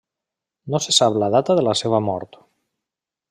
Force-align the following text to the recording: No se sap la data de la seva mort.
No 0.75 0.79
se 0.85 0.95
sap 0.95 1.19
la 1.23 1.29
data 1.37 1.57
de 1.59 1.67
la 1.69 1.75
seva 1.83 1.99
mort. 2.09 2.43